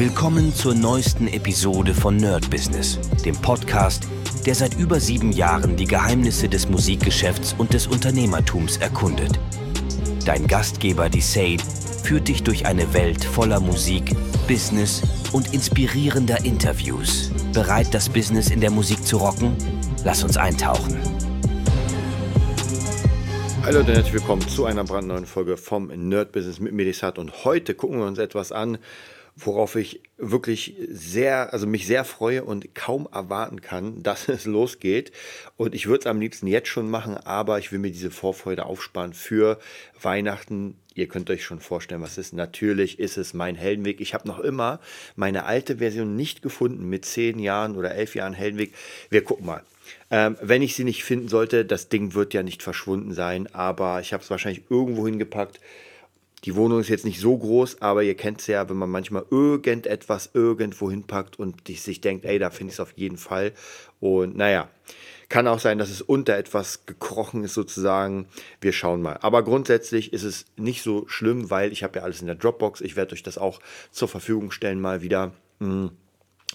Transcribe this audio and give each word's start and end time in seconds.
Willkommen 0.00 0.54
zur 0.54 0.74
neuesten 0.74 1.28
Episode 1.28 1.92
von 1.92 2.16
Nerd 2.16 2.48
Business, 2.48 2.98
dem 3.22 3.36
Podcast, 3.36 4.08
der 4.46 4.54
seit 4.54 4.78
über 4.78 4.98
sieben 4.98 5.30
Jahren 5.30 5.76
die 5.76 5.84
Geheimnisse 5.84 6.48
des 6.48 6.70
Musikgeschäfts 6.70 7.54
und 7.58 7.74
des 7.74 7.86
Unternehmertums 7.86 8.78
erkundet. 8.78 9.38
Dein 10.24 10.46
Gastgeber, 10.46 11.10
die 11.10 11.20
Sade, 11.20 11.62
führt 12.02 12.28
dich 12.28 12.42
durch 12.42 12.64
eine 12.64 12.94
Welt 12.94 13.22
voller 13.22 13.60
Musik, 13.60 14.16
Business 14.48 15.02
und 15.32 15.52
inspirierender 15.52 16.46
Interviews. 16.46 17.30
Bereit, 17.52 17.92
das 17.92 18.08
Business 18.08 18.48
in 18.48 18.62
der 18.62 18.70
Musik 18.70 19.04
zu 19.04 19.18
rocken? 19.18 19.54
Lass 20.02 20.24
uns 20.24 20.38
eintauchen. 20.38 20.96
Hallo 23.64 23.80
und 23.80 23.88
herzlich 23.88 24.14
willkommen 24.14 24.48
zu 24.48 24.64
einer 24.64 24.84
brandneuen 24.84 25.26
Folge 25.26 25.58
vom 25.58 25.88
Nerd 25.88 26.32
Business 26.32 26.58
mit 26.58 26.72
Medisat 26.72 27.18
und 27.18 27.44
heute 27.44 27.74
gucken 27.74 27.98
wir 27.98 28.06
uns 28.06 28.18
etwas 28.18 28.50
an, 28.50 28.78
worauf 29.36 29.76
ich 29.76 30.00
wirklich 30.16 30.74
sehr, 30.88 31.52
also 31.52 31.66
mich 31.66 31.86
sehr 31.86 32.04
freue 32.04 32.44
und 32.44 32.74
kaum 32.74 33.08
erwarten 33.12 33.60
kann, 33.60 34.02
dass 34.02 34.28
es 34.28 34.44
losgeht. 34.44 35.12
Und 35.56 35.74
ich 35.74 35.86
würde 35.86 36.00
es 36.00 36.06
am 36.06 36.20
liebsten 36.20 36.46
jetzt 36.46 36.68
schon 36.68 36.90
machen, 36.90 37.16
aber 37.16 37.58
ich 37.58 37.72
will 37.72 37.78
mir 37.78 37.90
diese 37.90 38.10
Vorfreude 38.10 38.66
aufsparen 38.66 39.12
für 39.12 39.58
Weihnachten. 40.00 40.76
Ihr 40.94 41.08
könnt 41.08 41.30
euch 41.30 41.44
schon 41.44 41.60
vorstellen, 41.60 42.02
was 42.02 42.12
es 42.12 42.28
ist. 42.28 42.32
Natürlich 42.34 42.98
ist 42.98 43.16
es 43.16 43.32
mein 43.32 43.54
Heldenweg. 43.54 44.00
Ich 44.00 44.14
habe 44.14 44.28
noch 44.28 44.40
immer 44.40 44.80
meine 45.16 45.44
alte 45.44 45.78
Version 45.78 46.16
nicht 46.16 46.42
gefunden 46.42 46.88
mit 46.88 47.04
zehn 47.04 47.38
Jahren 47.38 47.76
oder 47.76 47.94
elf 47.94 48.14
Jahren 48.14 48.34
Heldenweg. 48.34 48.74
Wir 49.08 49.24
gucken 49.24 49.46
mal. 49.46 49.62
Ähm, 50.10 50.36
wenn 50.40 50.62
ich 50.62 50.74
sie 50.74 50.84
nicht 50.84 51.04
finden 51.04 51.28
sollte, 51.28 51.64
das 51.64 51.88
Ding 51.88 52.14
wird 52.14 52.34
ja 52.34 52.42
nicht 52.42 52.62
verschwunden 52.62 53.12
sein, 53.12 53.52
aber 53.54 54.00
ich 54.00 54.12
habe 54.12 54.22
es 54.22 54.30
wahrscheinlich 54.30 54.64
irgendwo 54.68 55.06
hingepackt 55.06 55.60
die 56.44 56.56
Wohnung 56.56 56.80
ist 56.80 56.88
jetzt 56.88 57.04
nicht 57.04 57.20
so 57.20 57.36
groß, 57.36 57.82
aber 57.82 58.02
ihr 58.02 58.16
kennt 58.16 58.40
es 58.40 58.46
ja, 58.46 58.68
wenn 58.68 58.76
man 58.76 58.90
manchmal 58.90 59.24
irgendetwas 59.30 60.30
irgendwo 60.32 60.90
hinpackt 60.90 61.38
und 61.38 61.68
sich 61.68 62.00
denkt, 62.00 62.24
ey, 62.24 62.38
da 62.38 62.50
finde 62.50 62.70
ich 62.70 62.76
es 62.76 62.80
auf 62.80 62.92
jeden 62.96 63.18
Fall. 63.18 63.52
Und 64.00 64.36
naja, 64.36 64.68
kann 65.28 65.46
auch 65.46 65.60
sein, 65.60 65.78
dass 65.78 65.90
es 65.90 66.02
unter 66.02 66.36
etwas 66.36 66.86
gekrochen 66.86 67.44
ist 67.44 67.54
sozusagen. 67.54 68.26
Wir 68.60 68.72
schauen 68.72 69.02
mal. 69.02 69.18
Aber 69.20 69.44
grundsätzlich 69.44 70.12
ist 70.12 70.24
es 70.24 70.46
nicht 70.56 70.82
so 70.82 71.06
schlimm, 71.08 71.50
weil 71.50 71.72
ich 71.72 71.82
habe 71.82 71.98
ja 71.98 72.04
alles 72.04 72.20
in 72.20 72.26
der 72.26 72.36
Dropbox. 72.36 72.80
Ich 72.80 72.96
werde 72.96 73.12
euch 73.12 73.22
das 73.22 73.38
auch 73.38 73.60
zur 73.90 74.08
Verfügung 74.08 74.50
stellen 74.50 74.80
mal 74.80 75.02
wieder. 75.02 75.32
Hm. 75.60 75.90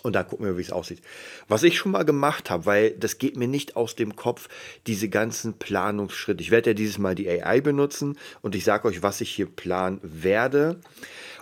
Und 0.06 0.14
da 0.14 0.22
gucken 0.22 0.46
wir, 0.46 0.56
wie 0.56 0.62
es 0.62 0.72
aussieht. 0.72 1.02
Was 1.48 1.64
ich 1.64 1.80
schon 1.80 1.92
mal 1.92 2.06
gemacht 2.06 2.52
habe, 2.52 2.68
weil 2.68 2.92
das 2.92 3.18
geht 3.18 3.38
mir 3.38 3.48
nicht 3.48 3.76
aus 3.76 3.96
dem 3.96 4.16
Kopf, 4.16 4.50
diese 4.86 5.10
ganzen 5.10 5.56
Planungsschritte. 5.56 6.44
Ich 6.44 6.52
werde 6.52 6.70
ja 6.70 6.74
dieses 6.76 7.00
Mal 7.00 7.16
die 7.16 7.28
AI 7.28 7.60
benutzen 7.60 8.16
und 8.44 8.54
ich 8.54 8.64
sage 8.64 8.88
euch, 8.88 9.02
was 9.02 9.20
ich 9.22 9.32
hier 9.32 9.48
planen 9.48 10.00
werde. 10.04 10.80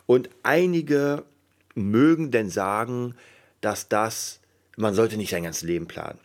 Und 0.06 0.30
einige 0.44 1.26
mögen 1.76 2.32
denn 2.32 2.50
sagen, 2.50 3.16
dass 3.60 3.90
das, 3.90 4.40
man 4.78 4.94
sollte 4.94 5.18
nicht 5.18 5.32
sein 5.32 5.44
ganzes 5.44 5.64
Leben 5.64 5.88
planen. 5.88 6.20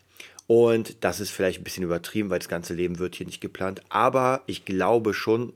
Und 0.46 1.02
das 1.02 1.18
ist 1.18 1.30
vielleicht 1.30 1.60
ein 1.60 1.64
bisschen 1.64 1.82
übertrieben, 1.82 2.30
weil 2.30 2.38
das 2.38 2.48
ganze 2.48 2.72
Leben 2.72 3.00
wird 3.00 3.16
hier 3.16 3.26
nicht 3.26 3.40
geplant. 3.40 3.82
Aber 3.88 4.42
ich 4.46 4.64
glaube 4.64 5.12
schon, 5.12 5.52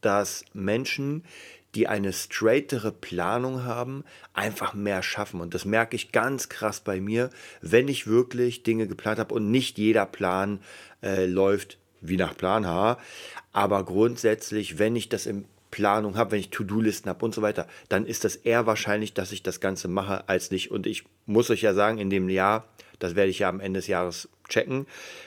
dass 0.00 0.44
Menschen, 0.52 1.22
die 1.74 1.88
eine 1.88 2.12
straightere 2.12 2.92
Planung 2.92 3.64
haben, 3.64 4.04
einfach 4.32 4.74
mehr 4.74 5.02
schaffen. 5.02 5.40
Und 5.40 5.54
das 5.54 5.64
merke 5.64 5.96
ich 5.96 6.12
ganz 6.12 6.48
krass 6.48 6.80
bei 6.80 7.00
mir, 7.00 7.30
wenn 7.60 7.88
ich 7.88 8.06
wirklich 8.06 8.62
Dinge 8.62 8.86
geplant 8.86 9.18
habe 9.18 9.34
und 9.34 9.50
nicht 9.50 9.78
jeder 9.78 10.06
Plan 10.06 10.60
äh, 11.02 11.26
läuft 11.26 11.78
wie 12.00 12.16
nach 12.16 12.36
Plan 12.36 12.66
H. 12.66 12.98
Aber 13.52 13.84
grundsätzlich, 13.84 14.78
wenn 14.78 14.94
ich 14.96 15.08
das 15.08 15.26
in 15.26 15.46
Planung 15.70 16.16
habe, 16.16 16.32
wenn 16.32 16.40
ich 16.40 16.50
To-Do-Listen 16.50 17.08
habe 17.08 17.24
und 17.24 17.34
so 17.34 17.42
weiter, 17.42 17.66
dann 17.88 18.06
ist 18.06 18.22
das 18.24 18.36
eher 18.36 18.66
wahrscheinlich, 18.66 19.12
dass 19.12 19.32
ich 19.32 19.42
das 19.42 19.58
Ganze 19.58 19.88
mache 19.88 20.28
als 20.28 20.52
nicht. 20.52 20.70
Und 20.70 20.86
ich 20.86 21.04
muss 21.26 21.50
euch 21.50 21.62
ja 21.62 21.74
sagen, 21.74 21.98
in 21.98 22.10
dem 22.10 22.28
Jahr, 22.28 22.68
das 23.00 23.16
werde 23.16 23.30
ich 23.30 23.40
ja 23.40 23.48
am 23.48 23.58
Ende 23.58 23.78
des 23.78 23.88
Jahres 23.88 24.28
checken, 24.48 24.86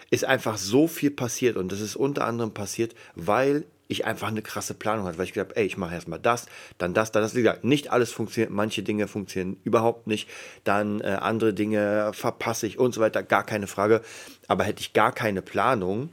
ist 0.10 0.24
einfach 0.24 0.58
so 0.58 0.88
viel 0.88 1.12
passiert. 1.12 1.58
Und 1.58 1.74
das 1.74 1.82
ist 1.82 1.98
unter 1.98 2.26
anderem 2.26 2.54
passiert, 2.54 2.96
weil 3.16 3.66
ich 3.88 4.06
einfach 4.06 4.28
eine 4.28 4.42
krasse 4.42 4.74
Planung 4.74 5.06
hatte, 5.06 5.18
weil 5.18 5.26
ich 5.26 5.34
gesagt 5.34 5.52
habe, 5.52 5.60
ey, 5.60 5.66
ich 5.66 5.78
mache 5.78 5.94
erstmal 5.94 6.20
das, 6.20 6.48
dann 6.78 6.94
das, 6.94 7.12
dann 7.12 7.24
das. 7.24 7.36
Wie 7.36 7.42
gesagt, 7.42 7.64
nicht 7.64 7.92
alles 7.92 8.12
funktioniert, 8.12 8.52
manche 8.52 8.84
Dinge 8.84 9.08
funktionieren 9.08 9.58
überhaupt 9.64 10.08
nicht, 10.08 10.30
dann 10.64 11.02
äh, 11.02 11.18
andere 11.22 11.54
Dinge 11.54 12.12
verpasse 12.14 12.68
ich 12.68 12.80
und 12.80 12.94
so 12.94 13.02
weiter, 13.02 13.24
gar 13.24 13.44
keine 13.44 13.68
Frage. 13.68 14.02
Aber 14.48 14.64
hätte 14.64 14.82
ich 14.82 14.94
gar 14.94 15.12
keine 15.12 15.42
Planung, 15.42 16.10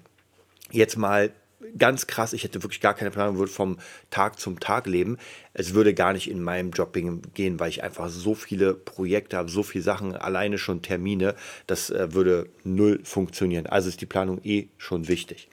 jetzt 0.71 0.97
mal 0.97 1.31
ganz 1.79 2.07
krass, 2.07 2.33
ich 2.33 2.45
hätte 2.45 2.63
wirklich 2.63 2.81
gar 2.81 2.95
keine 2.95 3.11
Planung, 3.11 3.39
würde 3.39 3.51
vom 3.51 3.79
Tag 4.11 4.39
zum 4.39 4.61
Tag 4.61 4.87
leben. 4.87 5.19
Es 5.53 5.75
würde 5.75 5.95
gar 5.95 6.13
nicht 6.13 6.31
in 6.31 6.43
meinem 6.43 6.71
Job 6.71 6.93
gehen, 6.93 7.61
weil 7.61 7.69
ich 7.69 7.83
einfach 7.83 8.09
so 8.09 8.35
viele 8.35 8.75
Projekte 8.75 9.37
habe, 9.37 9.51
so 9.51 9.63
viele 9.63 9.85
Sachen, 9.85 10.15
alleine 10.15 10.59
schon 10.59 10.83
Termine, 10.83 11.35
das 11.67 11.91
äh, 11.91 12.13
würde 12.13 12.49
null 12.65 13.01
funktionieren. 13.05 13.67
Also 13.67 13.89
ist 13.89 14.01
die 14.01 14.07
Planung 14.07 14.41
eh 14.45 14.69
schon 14.79 15.09
wichtig. 15.09 15.49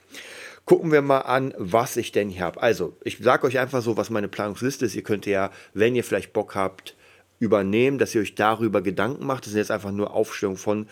Gucken 0.64 0.92
wir 0.92 1.02
mal 1.02 1.20
an, 1.20 1.52
was 1.58 1.96
ich 1.96 2.12
denn 2.12 2.28
hier 2.28 2.44
habe. 2.44 2.62
Also, 2.62 2.96
ich 3.02 3.18
sage 3.18 3.46
euch 3.46 3.58
einfach 3.58 3.82
so, 3.82 3.96
was 3.96 4.10
meine 4.10 4.28
Planungsliste 4.28 4.86
ist. 4.86 4.94
Ihr 4.94 5.02
könnt 5.02 5.26
ja, 5.26 5.50
wenn 5.74 5.94
ihr 5.94 6.04
vielleicht 6.04 6.32
Bock 6.32 6.54
habt, 6.54 6.94
übernehmen, 7.40 7.98
dass 7.98 8.14
ihr 8.14 8.20
euch 8.20 8.36
darüber 8.36 8.82
Gedanken 8.82 9.26
macht. 9.26 9.44
Das 9.44 9.52
sind 9.52 9.58
jetzt 9.58 9.72
einfach 9.72 9.90
nur 9.90 10.14
Aufstellungen 10.14 10.58
von 10.58 10.86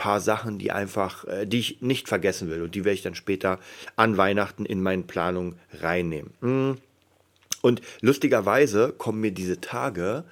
paar 0.00 0.20
Sachen, 0.20 0.58
die 0.58 0.72
einfach, 0.72 1.26
äh, 1.26 1.46
die 1.46 1.58
ich 1.58 1.82
nicht 1.82 2.08
vergessen 2.08 2.48
will 2.48 2.62
und 2.62 2.74
die 2.74 2.86
werde 2.86 2.94
ich 2.94 3.02
dann 3.02 3.14
später 3.14 3.58
an 3.96 4.16
Weihnachten 4.16 4.64
in 4.64 4.82
meine 4.82 5.02
Planung 5.02 5.56
reinnehmen. 5.78 6.32
Hm. 6.40 6.76
Und 7.60 7.82
lustigerweise 8.00 8.94
kommen 8.96 9.20
mir 9.20 9.32
diese 9.32 9.60
Tage 9.60 10.24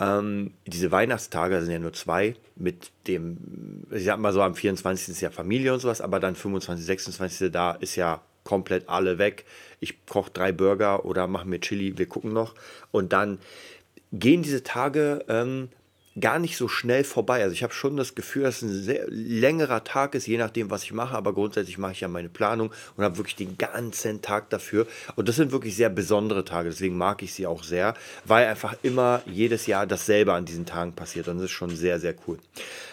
ähm, 0.00 0.54
diese 0.66 0.90
Weihnachtstage 0.90 1.60
sind 1.60 1.72
ja 1.72 1.78
nur 1.78 1.92
zwei 1.92 2.34
mit 2.56 2.90
dem, 3.06 3.84
ich 3.90 4.04
sag 4.04 4.18
mal 4.18 4.32
so, 4.32 4.40
am 4.40 4.54
24. 4.54 5.10
ist 5.10 5.20
ja 5.20 5.30
Familie 5.30 5.74
und 5.74 5.80
sowas, 5.80 6.00
aber 6.00 6.18
dann 6.20 6.34
25, 6.34 6.84
26. 6.84 7.52
da 7.52 7.72
ist 7.72 7.96
ja 7.96 8.22
komplett 8.42 8.88
alle 8.88 9.18
weg. 9.18 9.44
Ich 9.78 10.06
koche 10.06 10.30
drei 10.30 10.52
Burger 10.52 11.04
oder 11.04 11.26
mache 11.26 11.46
mir 11.46 11.60
Chili, 11.60 11.98
wir 11.98 12.06
gucken 12.06 12.32
noch. 12.32 12.54
Und 12.90 13.12
dann 13.12 13.38
gehen 14.12 14.42
diese 14.42 14.62
Tage 14.62 15.24
ähm, 15.28 15.68
gar 16.18 16.38
nicht 16.38 16.56
so 16.56 16.66
schnell 16.66 17.04
vorbei. 17.04 17.42
Also 17.42 17.52
ich 17.52 17.62
habe 17.62 17.72
schon 17.72 17.96
das 17.96 18.14
Gefühl, 18.14 18.42
dass 18.42 18.56
es 18.56 18.62
ein 18.62 18.82
sehr 18.82 19.04
längerer 19.08 19.84
Tag 19.84 20.14
ist, 20.14 20.26
je 20.26 20.38
nachdem, 20.38 20.70
was 20.70 20.82
ich 20.82 20.92
mache. 20.92 21.16
Aber 21.16 21.32
grundsätzlich 21.32 21.78
mache 21.78 21.92
ich 21.92 22.00
ja 22.00 22.08
meine 22.08 22.28
Planung 22.28 22.72
und 22.96 23.04
habe 23.04 23.16
wirklich 23.16 23.36
den 23.36 23.56
ganzen 23.58 24.20
Tag 24.20 24.50
dafür. 24.50 24.86
Und 25.14 25.28
das 25.28 25.36
sind 25.36 25.52
wirklich 25.52 25.76
sehr 25.76 25.90
besondere 25.90 26.44
Tage. 26.44 26.70
Deswegen 26.70 26.96
mag 26.96 27.22
ich 27.22 27.32
sie 27.32 27.46
auch 27.46 27.62
sehr, 27.62 27.94
weil 28.24 28.46
einfach 28.46 28.74
immer 28.82 29.22
jedes 29.26 29.66
Jahr 29.66 29.86
dasselbe 29.86 30.32
an 30.32 30.44
diesen 30.44 30.66
Tagen 30.66 30.92
passiert. 30.92 31.28
Und 31.28 31.36
das 31.36 31.44
ist 31.44 31.52
schon 31.52 31.76
sehr, 31.76 32.00
sehr 32.00 32.14
cool. 32.26 32.38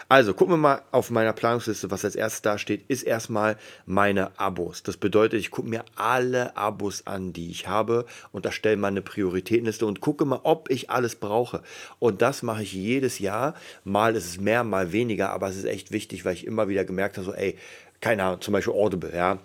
Also 0.09 0.33
gucken 0.33 0.53
wir 0.53 0.57
mal 0.57 0.81
auf 0.91 1.09
meiner 1.09 1.33
Planungsliste, 1.33 1.91
was 1.91 2.05
als 2.05 2.15
erstes 2.15 2.41
da 2.41 2.57
steht, 2.57 2.89
ist 2.89 3.03
erstmal 3.03 3.57
meine 3.85 4.39
Abos. 4.39 4.81
Das 4.81 4.95
bedeutet, 4.95 5.41
ich 5.41 5.51
gucke 5.51 5.67
mir 5.67 5.83
alle 5.97 6.55
Abos 6.55 7.05
an, 7.05 7.33
die 7.33 7.51
ich 7.51 7.67
habe 7.67 8.05
und 8.31 8.45
erstelle 8.45 8.77
mal 8.77 8.87
eine 8.87 9.01
Prioritätenliste 9.01 9.85
und 9.85 9.99
gucke 9.99 10.23
mal, 10.23 10.39
ob 10.43 10.69
ich 10.69 10.89
alles 10.89 11.15
brauche. 11.15 11.61
Und 11.99 12.21
das 12.21 12.41
mache 12.41 12.63
ich 12.63 12.71
jedes 12.71 13.19
Jahr. 13.19 13.53
Mal 13.83 14.15
ist 14.15 14.25
es 14.27 14.39
mehr, 14.39 14.63
mal 14.63 14.93
weniger, 14.93 15.31
aber 15.31 15.49
es 15.49 15.57
ist 15.57 15.65
echt 15.65 15.91
wichtig, 15.91 16.23
weil 16.23 16.35
ich 16.35 16.47
immer 16.47 16.69
wieder 16.69 16.85
gemerkt 16.85 17.17
habe, 17.17 17.25
so 17.25 17.33
ey, 17.33 17.57
keine 17.99 18.23
Ahnung, 18.23 18.41
zum 18.41 18.53
Beispiel 18.53 18.73
Audible, 18.73 19.13
ja 19.13 19.39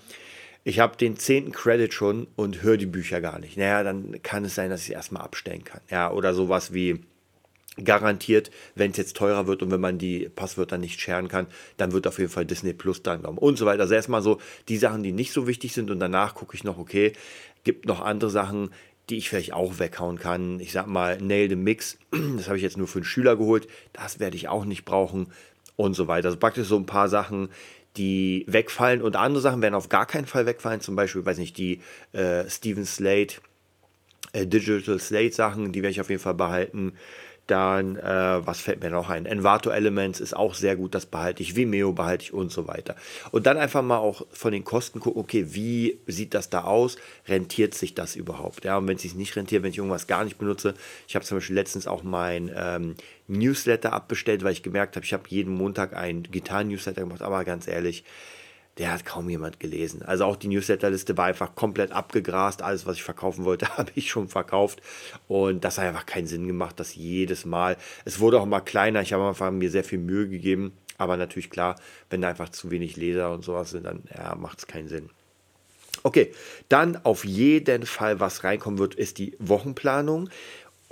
ich 0.65 0.79
habe 0.79 0.97
den 0.97 1.17
zehnten 1.17 1.53
Credit 1.53 1.93
schon 1.93 2.29
und 2.37 2.63
höre 2.63 2.77
die 2.77 2.87
Bücher 2.87 3.21
gar 3.21 3.39
nicht. 3.39 3.57
Naja, 3.57 3.83
dann 3.83 4.23
kann 4.23 4.45
es 4.45 4.55
sein, 4.55 4.71
dass 4.71 4.85
ich 4.85 4.93
erstmal 4.93 5.23
abstellen 5.23 5.65
kann. 5.65 5.81
Ja, 5.91 6.13
oder 6.13 6.35
sowas 6.35 6.73
wie 6.73 7.01
garantiert, 7.77 8.51
wenn 8.75 8.91
es 8.91 8.97
jetzt 8.99 9.17
teurer 9.17 9.47
wird 9.47 9.63
und 9.63 9.71
wenn 9.71 9.81
man 9.81 9.99
die 9.99 10.29
Passwörter 10.29 10.77
nicht 10.79 11.01
scheren 11.01 11.29
kann, 11.29 11.47
dann 11.79 11.93
wird 11.93 12.07
auf 12.07 12.19
jeden 12.19 12.31
Fall 12.31 12.45
Disney 12.45 12.75
Plus 12.75 13.03
dann 13.03 13.23
kommen 13.23 13.39
und 13.39 13.57
so 13.57 13.65
weiter. 13.65 13.83
Also 13.83 13.95
erstmal 13.95 14.23
so 14.23 14.39
die 14.69 14.77
Sachen, 14.77 15.03
die 15.03 15.13
nicht 15.13 15.33
so 15.33 15.47
wichtig 15.47 15.73
sind 15.73 15.91
und 15.91 15.99
danach 15.99 16.35
gucke 16.35 16.55
ich 16.55 16.65
noch, 16.65 16.79
okay, 16.79 17.13
gibt 17.65 17.87
noch 17.87 18.01
andere 18.01 18.31
Sachen, 18.31 18.71
die 19.09 19.17
ich 19.17 19.29
vielleicht 19.29 19.53
auch 19.53 19.79
weghauen 19.79 20.19
kann. 20.19 20.61
Ich 20.61 20.73
sag 20.73 20.87
mal, 20.87 21.19
Nail 21.19 21.49
the 21.49 21.57
Mix, 21.57 21.99
das 22.37 22.47
habe 22.47 22.57
ich 22.57 22.63
jetzt 22.63 22.77
nur 22.77 22.89
für 22.89 22.99
einen 22.99 23.05
Schüler 23.05 23.37
geholt, 23.37 23.67
das 23.93 24.21
werde 24.21 24.37
ich 24.37 24.49
auch 24.49 24.65
nicht 24.65 24.85
brauchen 24.85 25.29
und 25.77 25.95
so 25.95 26.09
weiter. 26.09 26.29
Also 26.29 26.39
praktisch 26.39 26.69
so 26.69 26.77
ein 26.77 26.87
paar 26.87 27.09
Sachen, 27.09 27.49
die 27.97 28.45
wegfallen 28.49 29.03
und 29.03 29.17
andere 29.17 29.43
Sachen 29.43 29.63
werden 29.63 29.75
auf 29.75 29.89
gar 29.89 30.07
keinen 30.07 30.27
Fall 30.27 30.47
wegfallen, 30.47 30.81
zum 30.81 30.97
Beispiel, 30.97 31.25
weiß 31.25 31.39
nicht, 31.39 31.59
die 31.59 31.81
äh, 32.13 32.49
Steven 32.49 32.87
Slate, 32.87 33.37
äh, 34.33 34.47
Digital 34.47 34.99
Slate 34.99 35.35
Sachen, 35.35 35.73
die 35.73 35.83
werde 35.83 35.93
ich 35.93 36.01
auf 36.01 36.11
jeden 36.11 36.23
Fall 36.23 36.35
behalten. 36.35 36.95
Dann, 37.49 37.97
äh, 37.97 38.47
was 38.47 38.61
fällt 38.61 38.83
mir 38.83 38.91
noch 38.91 39.11
ein? 39.11 39.27
Envato 39.27 39.71
Elements 39.71 40.21
ist 40.21 40.35
auch 40.35 40.55
sehr 40.55 40.77
gut, 40.77 40.95
das 40.95 41.07
behalte 41.07 41.43
ich. 41.43 41.57
Vimeo 41.57 41.93
behalte 41.93 42.25
ich 42.25 42.33
und 42.33 42.53
so 42.53 42.69
weiter. 42.69 42.95
Und 43.33 43.47
dann 43.47 43.57
einfach 43.57 43.83
mal 43.83 43.99
auch 43.99 44.25
von 44.31 44.53
den 44.53 44.63
Kosten 44.65 45.01
gucken, 45.01 45.21
okay, 45.21 45.47
wie 45.49 45.99
sieht 46.07 46.35
das 46.35 46.51
da 46.51 46.63
aus? 46.63 46.97
Rentiert 47.27 47.75
sich 47.75 47.95
das 47.95 48.15
überhaupt? 48.15 48.65
Ja, 48.65 48.79
und 48.79 48.87
wenn 48.87 48.97
es 48.97 49.03
sich 49.03 49.15
nicht 49.15 49.35
rentiert, 49.35 49.63
wenn 49.65 49.71
ich 49.71 49.79
irgendwas 49.79 50.07
gar 50.07 50.25
nicht 50.25 50.39
benutze. 50.39 50.75
Ich 51.09 51.17
habe 51.17 51.25
zum 51.25 51.39
Beispiel 51.39 51.57
letztens 51.57 51.87
auch 51.87 52.05
mein 52.05 52.51
ähm, 52.55 52.95
Newsletter 53.27 53.93
abbestellt, 53.93 54.45
weil 54.45 54.53
ich 54.53 54.63
gemerkt 54.63 54.95
habe, 54.95 55.05
ich 55.05 55.13
habe 55.13 55.25
jeden 55.29 55.55
Montag 55.55 55.97
ein 55.97 56.23
Gitarren-Newsletter 56.23 57.03
gemacht, 57.03 57.23
aber 57.23 57.45
ganz 57.45 57.67
ehrlich, 57.67 58.05
der 58.79 58.93
hat 58.93 59.05
kaum 59.05 59.29
jemand 59.29 59.61
gelesen. 59.61 60.03
Also 60.03 60.25
auch 60.25 60.37
die 60.37 60.49
Newsletterliste 60.49 61.17
war 61.17 61.27
einfach 61.27 61.55
komplett 61.55 61.93
abgegrast. 61.93 62.63
Alles, 62.63 62.87
was 62.87 62.97
ich 62.97 63.03
verkaufen 63.03 63.45
wollte, 63.45 63.69
habe 63.77 63.93
ich 63.95 64.11
schon 64.11 64.29
verkauft. 64.29 64.81
Und 65.29 65.65
das 65.65 65.79
hat 65.79 65.87
einfach 65.87 66.07
keinen 66.07 66.27
Sinn 66.27 66.47
gemacht, 66.47 66.81
dass 66.81 66.95
jedes 66.95 67.45
Mal. 67.45 67.77
Es 68.05 68.21
wurde 68.21 68.41
auch 68.41 68.47
mal 68.47 68.61
kleiner. 68.61 69.03
Ich 69.03 69.13
habe 69.13 69.23
am 69.23 69.31
Anfang 69.31 69.59
mir 69.59 69.71
sehr 69.71 69.85
viel 69.85 69.99
Mühe 69.99 70.29
gegeben. 70.29 70.73
Aber 70.99 71.17
natürlich 71.17 71.51
klar, 71.51 71.77
wenn 72.11 72.23
da 72.23 72.29
einfach 72.29 72.49
zu 72.49 72.71
wenig 72.71 72.97
Leser 72.97 73.33
und 73.33 73.45
sowas 73.45 73.71
sind, 73.71 73.85
dann 73.85 74.05
ja, 74.15 74.35
macht 74.37 74.61
es 74.61 74.67
keinen 74.67 74.89
Sinn. 74.89 75.11
Okay, 76.05 76.33
dann 76.69 76.97
auf 77.05 77.25
jeden 77.25 77.87
Fall, 77.87 78.21
was 78.21 78.45
reinkommen 78.45 78.79
wird, 78.79 78.95
ist 78.95 79.19
die 79.19 79.37
Wochenplanung 79.39 80.31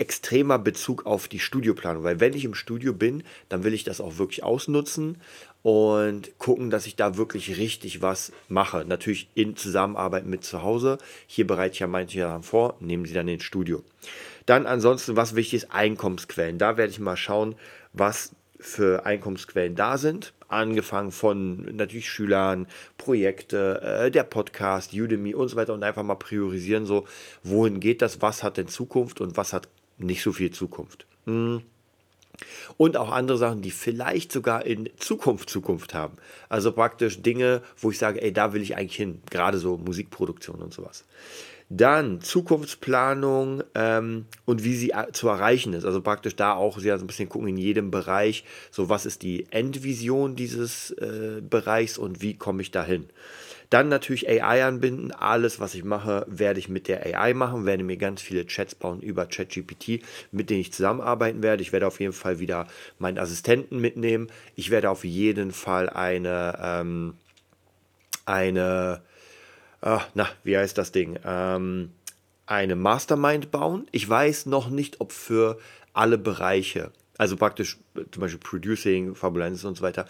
extremer 0.01 0.59
Bezug 0.59 1.05
auf 1.05 1.29
die 1.29 1.39
Studioplanung, 1.39 2.03
weil 2.05 2.21
wenn 2.21 2.33
ich 2.33 2.47
im 2.47 2.55
Studio 2.55 2.95
bin, 2.95 3.23
dann 3.51 3.65
will 3.65 3.75
ich 3.75 3.85
das 3.85 4.01
auch 4.01 4.17
wirklich 4.17 4.43
ausnutzen 4.43 5.19
und 5.63 6.39
gucken, 6.39 6.71
dass 6.71 6.87
ich 6.87 6.97
da 6.97 7.17
wirklich 7.17 7.59
richtig 7.59 8.03
was 8.03 8.33
mache. 8.49 8.85
Natürlich 8.87 9.29
in 9.35 9.57
Zusammenarbeit 9.57 10.27
mit 10.27 10.45
zu 10.45 10.63
Hause. 10.63 10.99
Hier 11.27 11.47
bereite 11.47 11.75
ich 11.75 11.81
ja 11.81 11.87
manche 11.87 12.21
Sachen 12.21 12.43
vor, 12.43 12.77
nehmen 12.81 13.05
sie 13.05 13.15
dann 13.15 13.29
ins 13.29 13.45
Studio. 13.45 13.83
Dann 14.47 14.67
ansonsten, 14.67 15.17
was 15.17 15.37
wichtig 15.37 15.63
ist, 15.65 15.73
Einkommensquellen. 15.73 16.59
Da 16.59 16.77
werde 16.77 16.91
ich 16.91 16.99
mal 16.99 17.17
schauen, 17.17 17.55
was 17.93 18.35
für 18.59 19.07
Einkommensquellen 19.07 19.75
da 19.75 19.99
sind. 19.99 20.33
Angefangen 20.49 21.13
von 21.13 21.77
natürlich 21.77 22.09
Schülern, 22.11 22.67
Projekte, 22.99 23.81
äh, 23.83 24.11
der 24.11 24.25
Podcast, 24.25 24.93
Udemy 24.93 25.35
und 25.35 25.49
so 25.49 25.57
weiter 25.57 25.73
und 25.75 25.85
einfach 25.85 26.03
mal 26.03 26.17
priorisieren, 26.17 26.87
so 26.87 27.07
wohin 27.45 27.79
geht 27.79 28.03
das, 28.03 28.21
was 28.21 28.43
hat 28.43 28.57
denn 28.57 28.67
Zukunft 28.67 29.21
und 29.21 29.37
was 29.37 29.53
hat 29.53 29.69
nicht 29.99 30.23
so 30.23 30.33
viel 30.33 30.51
Zukunft. 30.51 31.07
Hm. 31.27 31.63
Und 32.77 32.97
auch 32.97 33.11
andere 33.11 33.39
Sachen, 33.39 33.63
die 33.63 33.71
vielleicht 33.71 34.33
sogar 34.33 34.65
in 34.65 34.89
Zukunft 34.97 35.51
Zukunft 35.51 35.95
haben. 35.95 36.17
Also 36.49 36.73
praktisch 36.73 37.23
Dinge, 37.23 37.63
wo 37.79 37.91
ich 37.91 37.99
sage, 37.99 38.23
ey, 38.23 38.33
da 38.33 38.53
will 38.53 38.63
ich 38.63 38.77
eigentlich 38.77 38.97
hin. 38.97 39.23
Gerade 39.31 39.59
so 39.59 39.77
Musikproduktion 39.77 40.61
und 40.63 40.73
sowas. 40.73 41.05
Dann 41.73 42.21
Zukunftsplanung 42.21 43.63
ähm, 43.77 44.27
und 44.45 44.65
wie 44.65 44.75
sie 44.75 44.93
zu 45.13 45.29
erreichen 45.29 45.73
ist. 45.73 45.85
Also 45.85 46.01
praktisch 46.01 46.35
da 46.35 46.55
auch 46.55 46.81
sehr 46.81 46.99
so 46.99 47.05
ein 47.05 47.07
bisschen 47.07 47.29
gucken 47.29 47.47
in 47.47 47.57
jedem 47.57 47.93
Bereich, 47.93 48.45
so 48.73 48.89
was 48.89 49.07
ist 49.07 49.23
die 49.23 49.47
Endvision 49.51 50.35
dieses 50.35 50.91
äh, 50.91 51.41
Bereichs 51.49 51.97
und 51.97 52.23
wie 52.23 52.35
komme 52.35 52.63
ich 52.63 52.73
dahin. 52.73 53.07
Dann 53.71 53.89
natürlich 53.89 54.29
AI 54.29 54.65
anbinden. 54.65 55.13
Alles, 55.13 55.61
was 55.61 55.75
ich 55.75 55.85
mache, 55.85 56.27
werde 56.29 56.59
ich 56.59 56.69
mit 56.69 56.89
der 56.89 57.07
AI 57.07 57.35
machen, 57.35 57.67
werde 57.67 57.85
mir 57.85 57.97
ganz 57.97 58.21
viele 58.21 58.45
Chats 58.47 58.75
bauen 58.75 59.01
über 59.01 59.27
ChatGPT, 59.27 60.03
mit 60.33 60.51
denen 60.51 60.61
ich 60.61 60.73
zusammenarbeiten 60.73 61.43
werde. 61.45 61.63
Ich 61.63 61.73
werde 61.73 61.87
auf 61.87 62.01
jeden 62.01 62.13
Fall 62.13 62.41
wieder 62.41 62.67
meinen 62.99 63.19
Assistenten 63.19 63.81
mitnehmen. 63.81 64.29
Ich 64.57 64.71
werde 64.71 64.91
auf 64.91 65.05
jeden 65.05 65.53
Fall 65.53 65.89
eine, 65.89 66.59
ähm, 66.61 67.15
eine, 68.27 69.03
ach, 69.81 70.09
na, 70.15 70.29
wie 70.43 70.59
heißt 70.59 70.77
das 70.77 70.91
Ding? 70.91 71.19
Ähm, 71.25 71.93
eine 72.47 72.75
Mastermind 72.75 73.53
bauen. 73.53 73.87
Ich 73.93 74.09
weiß 74.09 74.47
noch 74.47 74.69
nicht, 74.69 75.01
ob 75.01 75.13
für 75.13 75.61
alle 75.93 76.19
Bereiche, 76.19 76.91
also 77.19 77.37
praktisch 77.37 77.79
zum 78.11 78.21
Beispiel 78.21 78.41
Producing, 78.41 79.15
Fabulenz 79.15 79.63
und 79.63 79.77
so 79.77 79.83
weiter, 79.83 80.07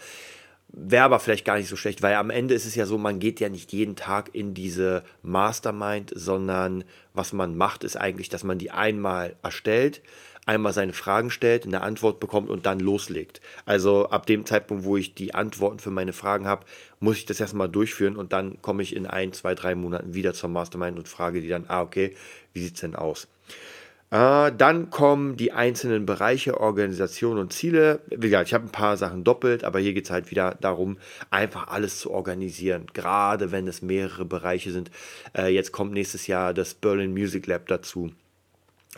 Wäre 0.73 1.03
aber 1.03 1.19
vielleicht 1.19 1.43
gar 1.43 1.57
nicht 1.57 1.67
so 1.67 1.75
schlecht, 1.75 2.01
weil 2.01 2.15
am 2.15 2.29
Ende 2.29 2.53
ist 2.53 2.65
es 2.65 2.75
ja 2.75 2.85
so, 2.85 2.97
man 2.97 3.19
geht 3.19 3.41
ja 3.41 3.49
nicht 3.49 3.73
jeden 3.73 3.97
Tag 3.97 4.33
in 4.33 4.53
diese 4.53 5.03
Mastermind, 5.21 6.13
sondern 6.15 6.85
was 7.13 7.33
man 7.33 7.57
macht, 7.57 7.83
ist 7.83 7.97
eigentlich, 7.97 8.29
dass 8.29 8.45
man 8.45 8.57
die 8.57 8.71
einmal 8.71 9.35
erstellt, 9.43 10.01
einmal 10.45 10.71
seine 10.71 10.93
Fragen 10.93 11.29
stellt, 11.29 11.65
eine 11.65 11.81
Antwort 11.81 12.21
bekommt 12.21 12.49
und 12.49 12.65
dann 12.65 12.79
loslegt. 12.79 13.41
Also 13.65 14.09
ab 14.09 14.25
dem 14.25 14.45
Zeitpunkt, 14.45 14.85
wo 14.85 14.95
ich 14.95 15.13
die 15.13 15.35
Antworten 15.35 15.79
für 15.79 15.91
meine 15.91 16.13
Fragen 16.13 16.47
habe, 16.47 16.65
muss 17.01 17.17
ich 17.17 17.25
das 17.25 17.41
erstmal 17.41 17.67
durchführen 17.67 18.15
und 18.15 18.31
dann 18.31 18.61
komme 18.61 18.81
ich 18.81 18.95
in 18.95 19.05
ein, 19.05 19.33
zwei, 19.33 19.55
drei 19.55 19.75
Monaten 19.75 20.13
wieder 20.13 20.33
zur 20.33 20.49
Mastermind 20.49 20.97
und 20.97 21.09
frage 21.09 21.41
die 21.41 21.49
dann, 21.49 21.65
ah, 21.67 21.81
okay, 21.81 22.15
wie 22.53 22.63
sieht 22.63 22.75
es 22.75 22.81
denn 22.81 22.95
aus? 22.95 23.27
Äh, 24.11 24.51
dann 24.57 24.89
kommen 24.89 25.37
die 25.37 25.53
einzelnen 25.53 26.05
Bereiche, 26.05 26.59
Organisation 26.59 27.37
und 27.37 27.53
Ziele. 27.53 28.01
Wie 28.09 28.29
gesagt, 28.29 28.49
ich 28.49 28.53
habe 28.53 28.65
ein 28.65 28.71
paar 28.71 28.97
Sachen 28.97 29.23
doppelt, 29.23 29.63
aber 29.63 29.79
hier 29.79 29.93
geht 29.93 30.05
es 30.05 30.11
halt 30.11 30.31
wieder 30.31 30.55
darum, 30.59 30.97
einfach 31.29 31.69
alles 31.69 31.99
zu 31.99 32.11
organisieren, 32.11 32.87
gerade 32.93 33.51
wenn 33.51 33.67
es 33.67 33.81
mehrere 33.81 34.25
Bereiche 34.25 34.71
sind. 34.71 34.91
Äh, 35.35 35.53
jetzt 35.53 35.71
kommt 35.71 35.93
nächstes 35.93 36.27
Jahr 36.27 36.53
das 36.53 36.73
Berlin 36.73 37.13
Music 37.13 37.47
Lab 37.47 37.67
dazu 37.67 38.11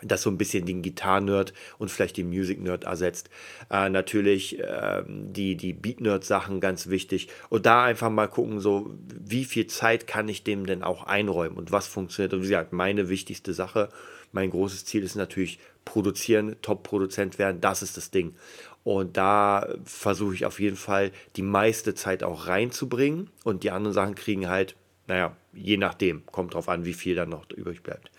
das 0.02 0.22
so 0.22 0.30
ein 0.30 0.38
bisschen 0.38 0.66
den 0.66 0.82
Gitarren-Nerd 0.82 1.54
und 1.78 1.90
vielleicht 1.90 2.16
den 2.16 2.28
Music-Nerd 2.28 2.84
ersetzt. 2.84 3.30
Äh, 3.70 3.88
natürlich 3.88 4.58
äh, 4.58 5.02
die, 5.06 5.56
die 5.56 5.72
Beat-Nerd-Sachen 5.72 6.60
ganz 6.60 6.88
wichtig. 6.88 7.28
Und 7.48 7.64
da 7.64 7.84
einfach 7.84 8.10
mal 8.10 8.26
gucken, 8.26 8.58
so 8.58 8.98
wie 9.08 9.44
viel 9.44 9.68
Zeit 9.68 10.08
kann 10.08 10.28
ich 10.28 10.42
dem 10.42 10.66
denn 10.66 10.82
auch 10.82 11.04
einräumen 11.04 11.56
und 11.56 11.70
was 11.70 11.86
funktioniert. 11.86 12.34
Und 12.34 12.40
wie 12.40 12.48
gesagt, 12.48 12.72
meine 12.72 13.08
wichtigste 13.08 13.54
Sache 13.54 13.88
mein 14.34 14.50
großes 14.50 14.84
Ziel 14.84 15.02
ist 15.02 15.14
natürlich 15.14 15.58
produzieren, 15.84 16.56
Top-Produzent 16.60 17.38
werden, 17.38 17.60
das 17.60 17.82
ist 17.82 17.96
das 17.96 18.10
Ding. 18.10 18.34
Und 18.82 19.16
da 19.16 19.66
versuche 19.84 20.34
ich 20.34 20.44
auf 20.44 20.60
jeden 20.60 20.76
Fall 20.76 21.10
die 21.36 21.42
meiste 21.42 21.94
Zeit 21.94 22.22
auch 22.22 22.48
reinzubringen 22.48 23.30
und 23.44 23.62
die 23.62 23.70
anderen 23.70 23.94
Sachen 23.94 24.14
kriegen 24.14 24.48
halt, 24.48 24.76
naja, 25.06 25.34
je 25.54 25.76
nachdem, 25.76 26.26
kommt 26.26 26.54
drauf 26.54 26.68
an, 26.68 26.84
wie 26.84 26.94
viel 26.94 27.14
dann 27.14 27.30
noch 27.30 27.48
übrig 27.50 27.82
bleibt. 27.82 28.10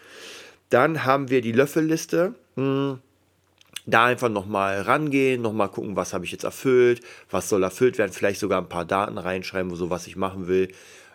Dann 0.70 1.04
haben 1.04 1.30
wir 1.30 1.42
die 1.42 1.52
Löffelliste. 1.52 2.34
Hm, 2.56 3.00
da 3.86 4.06
einfach 4.06 4.30
nochmal 4.30 4.82
rangehen, 4.82 5.42
nochmal 5.42 5.70
gucken, 5.70 5.96
was 5.96 6.14
habe 6.14 6.26
ich 6.26 6.32
jetzt 6.32 6.44
erfüllt, 6.44 7.02
was 7.30 7.50
soll 7.50 7.62
erfüllt 7.62 7.98
werden, 8.00 8.12
vielleicht 8.12 8.40
sogar 8.40 8.60
ein 8.60 8.70
paar 8.70 8.86
Daten 8.86 9.18
reinschreiben, 9.18 9.76
so 9.76 9.92
was 9.92 10.08
ich 10.08 10.16
machen 10.16 10.48
will, 10.48 10.72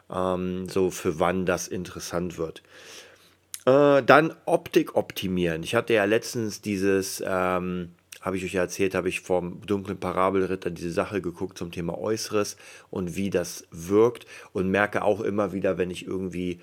ähm, 0.09 0.69
so 0.69 0.91
für 0.91 1.19
wann 1.19 1.47
das 1.47 1.67
interessant 1.67 2.39
wird. 2.39 2.63
Äh, 3.67 4.03
dann 4.03 4.35
Optik 4.47 4.97
optimieren. 4.97 5.63
Ich 5.63 5.75
hatte 5.75 5.93
ja 5.95 6.05
letztens 6.05 6.61
dieses, 6.61 7.23
ähm, 7.27 7.91
habe 8.21 8.37
ich 8.37 8.45
euch 8.45 8.55
ja 8.55 8.63
erzählt, 8.63 8.95
habe 8.95 9.09
ich 9.09 9.21
vom 9.21 9.61
dunklen 9.67 9.99
Parabelritter 9.99 10.71
diese 10.71 10.91
Sache 10.91 11.21
geguckt 11.21 11.59
zum 11.59 11.71
Thema 11.71 11.99
Äußeres 11.99 12.57
und 12.91 13.17
wie 13.17 13.31
das 13.31 13.67
wirkt 13.71 14.27
und 14.53 14.71
merke 14.71 15.03
auch 15.03 15.21
immer 15.21 15.53
wieder, 15.53 15.79
wenn 15.79 15.91
ich 15.91 16.07
irgendwie 16.07 16.61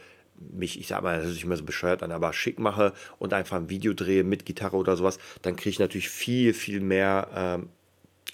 mich, 0.52 0.80
ich 0.80 0.88
sag 0.88 1.02
mal, 1.02 1.18
das 1.18 1.26
hört 1.26 1.34
sich 1.34 1.44
immer 1.44 1.58
so 1.58 1.64
bescheuert 1.64 2.04
an, 2.04 2.12
aber 2.12 2.32
schick 2.34 2.60
mache 2.60 2.94
und 3.18 3.34
einfach 3.34 3.58
ein 3.58 3.70
Video 3.70 3.94
drehe 3.94 4.24
mit 4.24 4.46
Gitarre 4.46 4.78
oder 4.78 4.96
sowas, 4.96 5.18
dann 5.42 5.56
kriege 5.56 5.70
ich 5.72 5.80
natürlich 5.80 6.10
viel, 6.10 6.54
viel 6.54 6.80
mehr 6.80 7.28
ähm, 7.36 7.70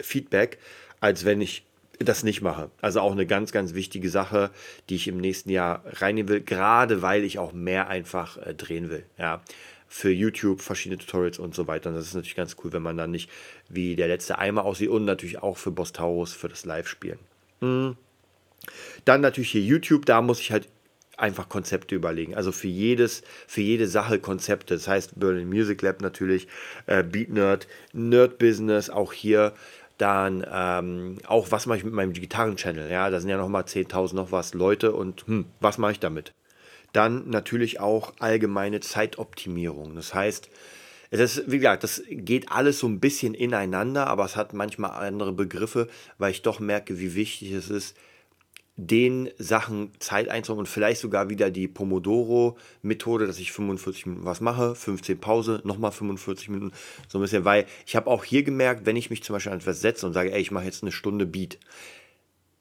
Feedback, 0.02 0.58
als 1.00 1.24
wenn 1.24 1.40
ich 1.40 1.66
das 2.00 2.24
nicht 2.24 2.42
mache. 2.42 2.72
Also 2.82 3.00
auch 3.02 3.12
eine 3.12 3.26
ganz, 3.26 3.52
ganz 3.52 3.74
wichtige 3.74 4.10
Sache, 4.10 4.52
die 4.90 4.96
ich 4.96 5.08
im 5.08 5.18
nächsten 5.18 5.50
Jahr 5.50 5.84
reinnehmen 5.86 6.30
will, 6.30 6.42
gerade 6.42 7.02
weil 7.02 7.24
ich 7.24 7.40
auch 7.40 7.54
mehr 7.54 7.88
einfach 7.88 8.38
äh, 8.38 8.54
drehen 8.54 8.90
will. 8.90 9.06
Ja. 9.18 9.42
Für 9.88 10.10
YouTube 10.10 10.62
verschiedene 10.62 11.00
Tutorials 11.00 11.38
und 11.38 11.54
so 11.54 11.68
weiter. 11.68 11.90
Und 11.90 11.96
das 11.96 12.08
ist 12.08 12.16
natürlich 12.16 12.36
ganz 12.36 12.56
cool, 12.64 12.74
wenn 12.74 12.82
man 12.82 12.98
dann 12.98 13.12
nicht 13.12 13.30
wie 13.70 13.96
der 13.96 14.08
letzte 14.08 14.40
Eimer 14.40 14.66
aussieht 14.66 14.90
und 14.90 15.06
natürlich 15.06 15.44
auch 15.44 15.58
für 15.58 15.70
Boss 15.70 15.94
Taurus 15.94 16.34
für 16.34 16.50
das 16.50 16.66
Live-Spielen. 16.66 17.20
Mhm. 17.62 17.96
Dann 19.06 19.22
natürlich 19.22 19.52
hier 19.52 19.62
YouTube, 19.62 20.06
da 20.06 20.22
muss 20.22 20.40
ich 20.40 20.52
halt 20.52 20.68
einfach 21.18 21.48
Konzepte 21.48 21.96
überlegen. 21.96 22.34
Also 22.36 22.52
für 22.52 22.68
jedes, 22.68 23.22
für 23.48 23.62
jede 23.62 23.88
Sache 23.88 24.20
Konzepte. 24.20 24.74
Das 24.74 24.88
heißt 24.88 25.20
Berlin 25.20 25.48
Music 25.48 25.82
Lab 25.82 26.02
natürlich, 26.02 26.48
äh, 26.88 27.04
Beat 27.04 27.30
Nerd, 27.30 27.68
Nerd 27.94 28.40
Business, 28.40 28.90
auch 28.90 29.14
hier 29.14 29.54
dann 29.98 30.46
ähm, 30.52 31.18
auch, 31.28 31.52
was 31.52 31.66
mache 31.66 31.78
ich 31.78 31.84
mit 31.84 31.94
meinem 31.94 32.14
Gitarren-Channel? 32.14 32.90
Ja, 32.90 33.10
da 33.10 33.20
sind 33.20 33.30
ja 33.30 33.38
nochmal 33.38 33.64
10.000 33.64 34.16
noch 34.16 34.32
was 34.32 34.54
Leute 34.54 34.94
und 34.94 35.26
hm, 35.28 35.46
was 35.60 35.78
mache 35.78 35.94
ich 35.94 36.00
damit? 36.00 36.32
Dann 36.94 37.30
natürlich 37.30 37.80
auch 37.80 38.14
allgemeine 38.20 38.80
Zeitoptimierung. 38.80 39.96
Das 39.96 40.14
heißt, 40.14 40.50
es 41.10 41.20
ist, 41.20 41.52
wie 41.52 41.58
gesagt, 41.58 41.84
das 41.84 42.02
geht 42.10 42.52
alles 42.52 42.80
so 42.80 42.88
ein 42.88 43.00
bisschen 43.00 43.36
ineinander, 43.36 44.08
aber 44.08 44.26
es 44.26 44.36
hat 44.36 44.54
manchmal 44.54 44.92
andere 44.92 45.32
Begriffe, 45.32 45.88
weil 46.18 46.32
ich 46.32 46.42
doch 46.42 46.60
merke, 46.60 47.00
wie 47.00 47.14
wichtig 47.14 47.52
es 47.52 47.70
ist, 47.70 47.96
den 48.76 49.30
Sachen 49.38 49.92
Zeit 50.00 50.30
einzuräumen 50.30 50.62
und 50.62 50.68
vielleicht 50.68 51.00
sogar 51.00 51.30
wieder 51.30 51.52
die 51.52 51.68
Pomodoro-Methode, 51.68 53.28
dass 53.28 53.38
ich 53.38 53.52
45 53.52 54.08
Minuten 54.08 54.26
was 54.26 54.42
mache, 54.42 54.74
15 54.74 55.20
Pause, 55.20 55.62
nochmal 55.64 55.92
45 55.92 56.50
Minuten, 56.50 56.76
so 57.08 57.20
ein 57.20 57.22
bisschen, 57.22 57.46
weil 57.46 57.68
ich 57.86 57.96
habe 57.96 58.10
auch 58.10 58.24
hier 58.24 58.44
gemerkt, 58.44 58.86
wenn 58.86 58.96
ich 58.96 59.12
mich 59.12 59.24
zum 59.24 59.34
Beispiel 59.34 59.52
an 59.52 59.60
etwas 59.60 59.82
setze 59.82 60.08
und 60.08 60.14
sage, 60.14 60.32
ey, 60.32 60.42
ich 60.42 60.52
mache 60.52 60.66
jetzt 60.66 60.82
eine 60.82 60.92
Stunde 60.92 61.28
Beat, 61.28 61.60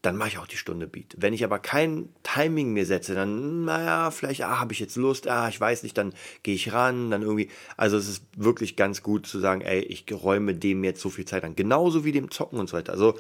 dann 0.02 0.16
mache 0.16 0.30
ich 0.30 0.38
auch 0.38 0.48
die 0.48 0.56
Stunde 0.56 0.88
Beat. 0.88 1.14
Wenn 1.16 1.32
ich 1.32 1.44
aber 1.44 1.60
kein 1.60 2.08
Timing 2.24 2.72
mir 2.72 2.84
setze, 2.84 3.14
dann, 3.14 3.64
naja, 3.64 4.10
vielleicht, 4.10 4.42
ah, 4.42 4.58
habe 4.58 4.72
ich 4.72 4.80
jetzt 4.80 4.96
Lust, 4.96 5.28
ah, 5.28 5.48
ich 5.48 5.60
weiß 5.60 5.84
nicht, 5.84 5.96
dann 5.96 6.12
gehe 6.42 6.56
ich 6.56 6.72
ran, 6.72 7.12
dann 7.12 7.22
irgendwie. 7.22 7.48
Also 7.76 7.96
es 7.96 8.08
ist 8.08 8.24
wirklich 8.36 8.74
ganz 8.74 9.04
gut 9.04 9.28
zu 9.28 9.38
sagen, 9.38 9.60
ey, 9.60 9.80
ich 9.80 10.04
räume 10.10 10.54
dem 10.56 10.82
jetzt 10.82 11.00
so 11.00 11.08
viel 11.08 11.24
Zeit 11.24 11.44
an. 11.44 11.54
Genauso 11.54 12.04
wie 12.04 12.10
dem 12.10 12.32
Zocken 12.32 12.58
und 12.58 12.68
so 12.68 12.76
weiter. 12.76 12.92
Also 12.92 13.16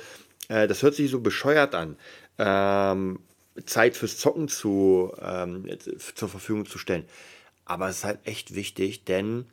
äh, 0.48 0.66
das 0.66 0.82
hört 0.82 0.94
sich 0.94 1.10
so 1.10 1.20
bescheuert 1.20 1.74
an 1.74 1.96
ähm, 2.38 3.20
Zeit 3.66 3.96
fürs 3.96 4.18
Zocken 4.18 4.48
zu, 4.48 5.12
ähm, 5.20 5.68
zur 6.14 6.28
Verfügung 6.28 6.66
zu 6.66 6.78
stellen. 6.78 7.04
Aber 7.64 7.88
es 7.88 7.98
ist 7.98 8.04
halt 8.04 8.20
echt 8.24 8.54
wichtig, 8.54 9.04
denn 9.04 9.46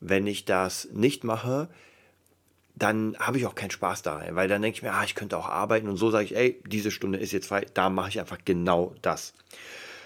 wenn 0.00 0.26
ich 0.26 0.44
das 0.44 0.88
nicht 0.92 1.24
mache, 1.24 1.68
dann 2.74 3.16
habe 3.18 3.38
ich 3.38 3.46
auch 3.46 3.54
keinen 3.54 3.70
Spaß 3.70 4.02
daran, 4.02 4.34
weil 4.34 4.48
dann 4.48 4.60
denke 4.60 4.76
ich 4.76 4.82
mir, 4.82 4.92
ah, 4.92 5.04
ich 5.04 5.14
könnte 5.14 5.38
auch 5.38 5.48
arbeiten 5.48 5.88
und 5.88 5.96
so 5.96 6.10
sage 6.10 6.24
ich, 6.24 6.36
ey, 6.36 6.60
diese 6.66 6.90
Stunde 6.90 7.18
ist 7.18 7.32
jetzt 7.32 7.46
frei, 7.46 7.66
da 7.72 7.88
mache 7.88 8.10
ich 8.10 8.20
einfach 8.20 8.38
genau 8.44 8.94
das. 9.00 9.32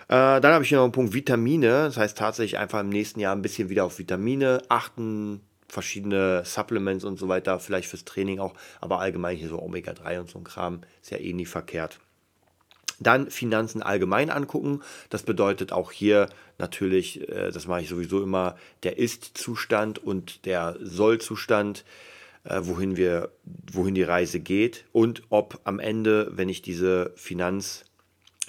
Äh, 0.07 0.41
dann 0.41 0.53
habe 0.53 0.63
ich 0.63 0.69
hier 0.69 0.79
noch 0.79 0.85
einen 0.85 0.93
Punkt 0.93 1.13
Vitamine, 1.13 1.67
das 1.67 1.97
heißt 1.97 2.17
tatsächlich 2.17 2.59
einfach 2.59 2.81
im 2.81 2.89
nächsten 2.89 3.19
Jahr 3.19 3.35
ein 3.35 3.43
bisschen 3.43 3.69
wieder 3.71 3.85
auf 3.85 3.99
Vitamine 3.99 4.63
achten, 4.69 5.41
verschiedene 5.71 6.43
Supplements 6.45 7.05
und 7.05 7.19
so 7.19 7.29
weiter, 7.29 7.61
vielleicht 7.61 7.89
fürs 7.89 8.05
Training 8.05 8.41
auch, 8.41 8.55
aber 8.81 9.01
allgemein 9.01 9.37
hier 9.37 9.49
so 9.49 9.61
Omega-3 9.61 10.21
und 10.21 10.31
so 10.31 10.39
ein 10.39 10.45
Kram 10.45 10.81
ist 11.03 11.11
ja 11.11 11.19
eh 11.19 11.33
nie 11.33 11.47
verkehrt. 11.47 12.01
Dann 13.01 13.31
Finanzen 13.31 13.83
allgemein 13.83 14.29
angucken. 14.29 14.83
Das 15.09 15.23
bedeutet 15.23 15.73
auch 15.73 15.91
hier 15.91 16.29
natürlich, 16.59 17.27
äh, 17.29 17.51
das 17.51 17.67
mache 17.67 17.81
ich 17.81 17.89
sowieso 17.89 18.23
immer, 18.23 18.57
der 18.83 18.99
Ist-Zustand 18.99 19.99
und 19.99 20.45
der 20.45 20.77
Soll-Zustand, 20.81 21.85
äh, 22.45 22.61
wohin, 22.63 22.97
wohin 23.73 23.95
die 23.95 24.03
Reise 24.03 24.41
geht 24.41 24.85
und 24.93 25.23
ob 25.31 25.61
am 25.65 25.79
Ende, 25.79 26.31
wenn 26.33 26.51
ich 26.51 26.61
diese 26.61 27.13
Finanz, 27.17 27.85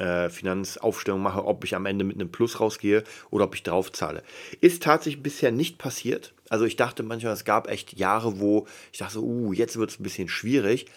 äh, 0.02 0.30
Finanzaufstellung 0.30 1.22
mache, 1.22 1.46
ob 1.46 1.64
ich 1.64 1.76
am 1.76 1.86
Ende 1.86 2.04
mit 2.04 2.16
einem 2.16 2.32
Plus 2.32 2.60
rausgehe 2.60 3.04
oder 3.30 3.46
ob 3.46 3.56
ich 3.56 3.64
draufzahle. 3.64 4.24
Ist 4.60 4.84
tatsächlich 4.84 5.22
bisher 5.22 5.52
nicht 5.52 5.78
passiert. 5.78 6.34
Also 6.50 6.66
ich 6.66 6.76
dachte 6.76 7.04
manchmal, 7.04 7.34
es 7.34 7.46
gab 7.46 7.70
echt 7.70 7.98
Jahre, 7.98 8.40
wo 8.40 8.66
ich 8.92 8.98
dachte, 8.98 9.20
uh, 9.20 9.54
jetzt 9.54 9.78
wird 9.78 9.92
es 9.92 10.00
ein 10.00 10.04
bisschen 10.04 10.28
schwierig. 10.28 10.88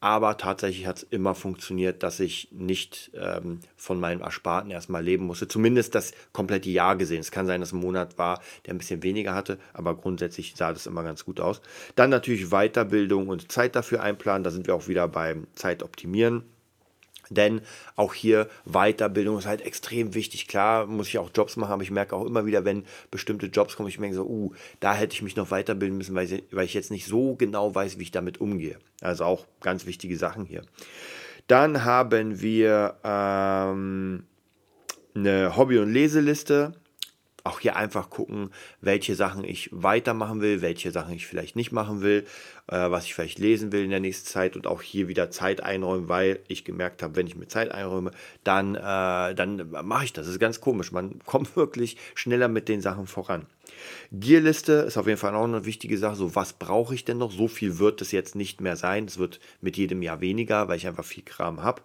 Aber 0.00 0.36
tatsächlich 0.36 0.86
hat 0.86 0.98
es 0.98 1.02
immer 1.04 1.34
funktioniert, 1.34 2.02
dass 2.02 2.20
ich 2.20 2.48
nicht 2.52 3.10
ähm, 3.14 3.60
von 3.74 3.98
meinem 3.98 4.20
Ersparten 4.20 4.70
erstmal 4.70 5.02
leben 5.02 5.24
musste. 5.24 5.48
Zumindest 5.48 5.94
das 5.94 6.12
komplette 6.34 6.68
Jahr 6.68 6.96
gesehen. 6.96 7.20
Es 7.20 7.30
kann 7.30 7.46
sein, 7.46 7.62
dass 7.62 7.72
ein 7.72 7.80
Monat 7.80 8.18
war, 8.18 8.42
der 8.66 8.74
ein 8.74 8.78
bisschen 8.78 9.02
weniger 9.02 9.34
hatte, 9.34 9.58
aber 9.72 9.96
grundsätzlich 9.96 10.56
sah 10.56 10.74
das 10.74 10.84
immer 10.84 11.04
ganz 11.04 11.24
gut 11.24 11.40
aus. 11.40 11.62
Dann 11.94 12.10
natürlich 12.10 12.50
Weiterbildung 12.50 13.28
und 13.28 13.50
Zeit 13.50 13.74
dafür 13.76 14.02
einplanen. 14.02 14.44
Da 14.44 14.50
sind 14.50 14.66
wir 14.66 14.74
auch 14.74 14.88
wieder 14.88 15.08
beim 15.08 15.46
Zeitoptimieren. 15.54 16.42
Denn 17.30 17.60
auch 17.96 18.14
hier 18.14 18.48
Weiterbildung 18.64 19.38
ist 19.38 19.46
halt 19.46 19.62
extrem 19.62 20.14
wichtig. 20.14 20.48
Klar 20.48 20.86
muss 20.86 21.08
ich 21.08 21.18
auch 21.18 21.30
Jobs 21.34 21.56
machen, 21.56 21.72
aber 21.72 21.82
ich 21.82 21.90
merke 21.90 22.16
auch 22.16 22.24
immer 22.24 22.46
wieder, 22.46 22.64
wenn 22.64 22.84
bestimmte 23.10 23.46
Jobs 23.46 23.76
kommen, 23.76 23.88
ich 23.88 23.98
merke 23.98 24.16
so, 24.16 24.24
uh, 24.24 24.52
da 24.80 24.94
hätte 24.94 25.14
ich 25.14 25.22
mich 25.22 25.36
noch 25.36 25.50
weiterbilden 25.50 25.96
müssen, 25.96 26.14
weil 26.14 26.28
ich, 26.64 26.74
jetzt 26.74 26.90
nicht 26.90 27.06
so 27.06 27.34
genau 27.34 27.74
weiß, 27.74 27.98
wie 27.98 28.02
ich 28.02 28.10
damit 28.10 28.40
umgehe. 28.40 28.78
Also 29.00 29.24
auch 29.24 29.46
ganz 29.60 29.86
wichtige 29.86 30.16
Sachen 30.16 30.44
hier. 30.44 30.62
Dann 31.46 31.84
haben 31.84 32.40
wir 32.40 32.96
ähm, 33.04 34.24
eine 35.14 35.56
Hobby- 35.56 35.78
und 35.78 35.92
Leseliste 35.92 36.74
auch 37.44 37.60
hier 37.60 37.76
einfach 37.76 38.08
gucken, 38.08 38.50
welche 38.80 39.14
Sachen 39.14 39.44
ich 39.44 39.68
weitermachen 39.70 40.40
will, 40.40 40.62
welche 40.62 40.90
Sachen 40.90 41.14
ich 41.14 41.26
vielleicht 41.26 41.56
nicht 41.56 41.72
machen 41.72 42.00
will, 42.00 42.24
äh, 42.68 42.90
was 42.90 43.04
ich 43.04 43.14
vielleicht 43.14 43.38
lesen 43.38 43.70
will 43.70 43.84
in 43.84 43.90
der 43.90 44.00
nächsten 44.00 44.26
Zeit 44.26 44.56
und 44.56 44.66
auch 44.66 44.80
hier 44.80 45.08
wieder 45.08 45.30
Zeit 45.30 45.62
einräumen, 45.62 46.08
weil 46.08 46.40
ich 46.48 46.64
gemerkt 46.64 47.02
habe, 47.02 47.16
wenn 47.16 47.26
ich 47.26 47.36
mir 47.36 47.46
Zeit 47.46 47.70
einräume, 47.70 48.12
dann, 48.44 48.74
äh, 48.74 49.34
dann 49.34 49.70
mache 49.84 50.06
ich 50.06 50.14
das. 50.14 50.24
Das 50.24 50.34
ist 50.34 50.40
ganz 50.40 50.62
komisch. 50.62 50.90
Man 50.90 51.18
kommt 51.26 51.54
wirklich 51.54 51.98
schneller 52.14 52.48
mit 52.48 52.68
den 52.70 52.80
Sachen 52.80 53.06
voran. 53.06 53.44
Gearliste 54.10 54.72
ist 54.72 54.96
auf 54.96 55.06
jeden 55.06 55.18
Fall 55.18 55.34
auch 55.34 55.44
eine 55.44 55.66
wichtige 55.66 55.98
Sache. 55.98 56.16
So, 56.16 56.34
was 56.34 56.54
brauche 56.54 56.94
ich 56.94 57.04
denn 57.04 57.18
noch? 57.18 57.30
So 57.30 57.46
viel 57.46 57.78
wird 57.78 58.00
es 58.00 58.10
jetzt 58.10 58.36
nicht 58.36 58.62
mehr 58.62 58.76
sein. 58.76 59.04
Es 59.04 59.18
wird 59.18 59.38
mit 59.60 59.76
jedem 59.76 60.00
Jahr 60.00 60.22
weniger, 60.22 60.68
weil 60.68 60.78
ich 60.78 60.86
einfach 60.86 61.04
viel 61.04 61.24
Kram 61.24 61.62
habe. 61.62 61.82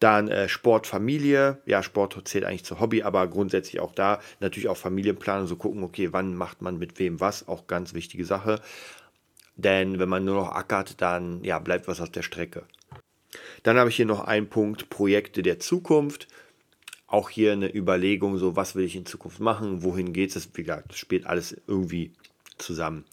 Dann 0.00 0.28
äh, 0.28 0.48
Sport, 0.48 0.86
Familie. 0.86 1.58
Ja, 1.66 1.82
Sport 1.82 2.20
zählt 2.26 2.44
eigentlich 2.44 2.64
zu 2.64 2.80
Hobby, 2.80 3.02
aber 3.02 3.28
grundsätzlich 3.28 3.80
auch 3.80 3.94
da 3.94 4.20
natürlich 4.40 4.68
auch 4.68 4.76
Familienplanung, 4.76 5.46
so 5.46 5.56
gucken, 5.56 5.84
okay, 5.84 6.12
wann 6.12 6.34
macht 6.34 6.62
man 6.62 6.78
mit 6.78 6.98
wem 6.98 7.20
was, 7.20 7.46
auch 7.46 7.66
ganz 7.66 7.94
wichtige 7.94 8.24
Sache. 8.24 8.60
Denn 9.56 9.98
wenn 9.98 10.08
man 10.08 10.24
nur 10.24 10.36
noch 10.36 10.52
ackert, 10.52 11.02
dann 11.02 11.44
ja, 11.44 11.58
bleibt 11.58 11.86
was 11.86 12.00
auf 12.00 12.10
der 12.10 12.22
Strecke. 12.22 12.64
Dann 13.62 13.76
habe 13.76 13.90
ich 13.90 13.96
hier 13.96 14.06
noch 14.06 14.24
einen 14.24 14.48
Punkt, 14.48 14.88
Projekte 14.88 15.42
der 15.42 15.60
Zukunft. 15.60 16.28
Auch 17.06 17.28
hier 17.28 17.52
eine 17.52 17.74
Überlegung, 17.74 18.38
so 18.38 18.56
was 18.56 18.74
will 18.74 18.84
ich 18.84 18.96
in 18.96 19.04
Zukunft 19.04 19.40
machen, 19.40 19.82
wohin 19.82 20.14
geht 20.14 20.34
es. 20.34 20.48
Wie 20.54 20.62
gesagt, 20.62 20.92
das 20.92 20.98
spielt 20.98 21.26
alles 21.26 21.60
irgendwie 21.66 22.12
zusammen. 22.56 23.04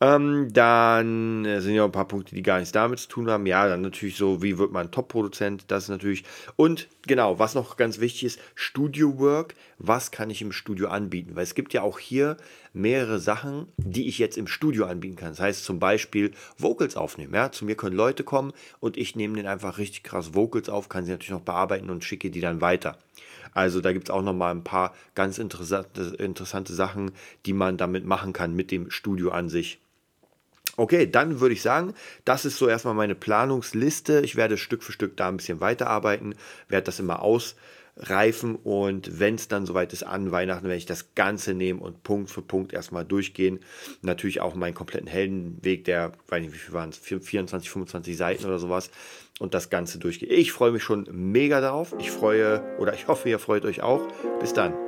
Ähm, 0.00 0.52
dann 0.52 1.44
äh, 1.44 1.60
sind 1.60 1.74
ja 1.74 1.84
ein 1.84 1.90
paar 1.90 2.06
Punkte, 2.06 2.36
die 2.36 2.42
gar 2.42 2.58
nichts 2.58 2.70
damit 2.70 3.00
zu 3.00 3.08
tun 3.08 3.28
haben. 3.28 3.46
Ja, 3.46 3.66
dann 3.66 3.80
natürlich 3.80 4.16
so, 4.16 4.42
wie 4.42 4.56
wird 4.56 4.70
man 4.70 4.92
Top-Produzent? 4.92 5.64
Das 5.68 5.84
ist 5.84 5.88
natürlich. 5.88 6.22
Und 6.54 6.88
genau, 7.06 7.40
was 7.40 7.56
noch 7.56 7.76
ganz 7.76 7.98
wichtig 7.98 8.24
ist, 8.24 8.40
Studio-Work. 8.54 9.56
Was 9.78 10.12
kann 10.12 10.30
ich 10.30 10.40
im 10.40 10.52
Studio 10.52 10.88
anbieten? 10.88 11.34
Weil 11.34 11.42
es 11.42 11.56
gibt 11.56 11.74
ja 11.74 11.82
auch 11.82 11.98
hier 11.98 12.36
mehrere 12.72 13.18
Sachen, 13.18 13.66
die 13.76 14.06
ich 14.06 14.18
jetzt 14.18 14.38
im 14.38 14.46
Studio 14.46 14.86
anbieten 14.86 15.16
kann. 15.16 15.30
Das 15.30 15.40
heißt 15.40 15.64
zum 15.64 15.80
Beispiel 15.80 16.30
Vocals 16.56 16.96
aufnehmen. 16.96 17.34
Ja? 17.34 17.50
Zu 17.50 17.64
mir 17.64 17.74
können 17.74 17.96
Leute 17.96 18.22
kommen 18.22 18.52
und 18.78 18.96
ich 18.96 19.16
nehme 19.16 19.34
den 19.34 19.46
einfach 19.46 19.78
richtig 19.78 20.04
krass 20.04 20.32
Vocals 20.32 20.68
auf, 20.68 20.88
kann 20.88 21.04
sie 21.04 21.10
natürlich 21.10 21.30
noch 21.30 21.40
bearbeiten 21.40 21.90
und 21.90 22.04
schicke 22.04 22.30
die 22.30 22.40
dann 22.40 22.60
weiter. 22.60 22.98
Also 23.52 23.80
da 23.80 23.92
gibt 23.92 24.08
es 24.08 24.14
auch 24.14 24.22
noch 24.22 24.34
mal 24.34 24.52
ein 24.52 24.62
paar 24.62 24.94
ganz 25.16 25.38
interessante, 25.38 26.14
interessante 26.18 26.72
Sachen, 26.72 27.10
die 27.46 27.52
man 27.52 27.76
damit 27.76 28.04
machen 28.04 28.32
kann 28.32 28.54
mit 28.54 28.70
dem 28.70 28.90
Studio 28.90 29.30
an 29.30 29.48
sich. 29.48 29.80
Okay, 30.78 31.10
dann 31.10 31.40
würde 31.40 31.54
ich 31.54 31.62
sagen, 31.62 31.92
das 32.24 32.44
ist 32.44 32.56
so 32.56 32.68
erstmal 32.68 32.94
meine 32.94 33.16
Planungsliste. 33.16 34.20
Ich 34.20 34.36
werde 34.36 34.56
Stück 34.56 34.84
für 34.84 34.92
Stück 34.92 35.16
da 35.16 35.26
ein 35.26 35.36
bisschen 35.36 35.60
weiterarbeiten, 35.60 36.36
werde 36.68 36.84
das 36.84 37.00
immer 37.00 37.20
ausreifen 37.20 38.54
und 38.54 39.18
wenn 39.18 39.34
es 39.34 39.48
dann 39.48 39.66
soweit 39.66 39.92
ist 39.92 40.04
an 40.04 40.30
Weihnachten, 40.30 40.66
werde 40.66 40.76
ich 40.76 40.86
das 40.86 41.16
Ganze 41.16 41.54
nehmen 41.54 41.80
und 41.80 42.04
Punkt 42.04 42.30
für 42.30 42.42
Punkt 42.42 42.72
erstmal 42.72 43.04
durchgehen. 43.04 43.58
Natürlich 44.02 44.40
auch 44.40 44.54
meinen 44.54 44.74
kompletten 44.74 45.08
Heldenweg, 45.08 45.84
der, 45.84 46.12
weiß 46.28 46.42
nicht, 46.42 46.54
wie 46.54 46.58
viel 46.58 46.74
waren 46.74 46.90
es, 46.90 46.98
24, 46.98 47.68
25 47.68 48.16
Seiten 48.16 48.46
oder 48.46 48.60
sowas 48.60 48.92
und 49.40 49.54
das 49.54 49.70
Ganze 49.70 49.98
durchgehen. 49.98 50.30
Ich 50.30 50.52
freue 50.52 50.70
mich 50.70 50.84
schon 50.84 51.08
mega 51.10 51.60
darauf. 51.60 51.92
Ich 51.98 52.12
freue 52.12 52.62
oder 52.78 52.94
ich 52.94 53.08
hoffe, 53.08 53.28
ihr 53.28 53.40
freut 53.40 53.64
euch 53.64 53.82
auch. 53.82 54.06
Bis 54.38 54.52
dann. 54.52 54.87